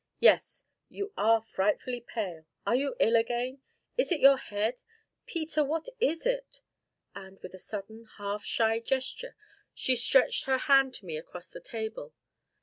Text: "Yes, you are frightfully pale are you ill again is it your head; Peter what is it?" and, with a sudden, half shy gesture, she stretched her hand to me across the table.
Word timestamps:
"Yes, 0.19 0.65
you 0.89 1.13
are 1.15 1.43
frightfully 1.43 2.01
pale 2.01 2.47
are 2.65 2.75
you 2.75 2.95
ill 2.99 3.15
again 3.15 3.61
is 3.99 4.11
it 4.11 4.19
your 4.19 4.37
head; 4.37 4.81
Peter 5.27 5.63
what 5.63 5.89
is 5.99 6.25
it?" 6.25 6.63
and, 7.13 7.39
with 7.41 7.53
a 7.53 7.59
sudden, 7.59 8.05
half 8.17 8.43
shy 8.43 8.79
gesture, 8.79 9.35
she 9.75 9.95
stretched 9.95 10.45
her 10.45 10.57
hand 10.57 10.95
to 10.95 11.05
me 11.05 11.17
across 11.17 11.51
the 11.51 11.61
table. 11.61 12.15